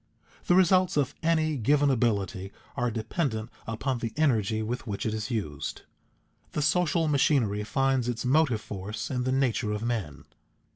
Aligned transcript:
_The 0.47 0.55
results 0.55 0.97
of 0.97 1.13
any 1.21 1.57
given 1.57 1.91
ability 1.91 2.51
are 2.75 2.89
dependent 2.89 3.51
upon 3.67 3.99
the 3.99 4.13
energy 4.17 4.63
with 4.63 4.87
which 4.87 5.05
it 5.05 5.13
is 5.13 5.29
used. 5.29 5.83
The 6.53 6.63
social 6.63 7.07
machinery 7.07 7.63
finds 7.63 8.09
its 8.09 8.25
motive 8.25 8.61
force 8.61 9.11
in 9.11 9.25
the 9.25 9.31
nature 9.31 9.71
of 9.71 9.83
men. 9.83 10.25